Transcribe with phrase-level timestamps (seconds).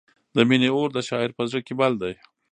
[0.35, 2.13] د مینې اور د شاعر په زړه کې بل دی.